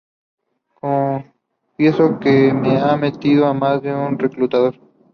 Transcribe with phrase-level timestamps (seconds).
[0.73, 2.53] Confieso que he
[2.97, 4.73] mentido a más de un reclutador.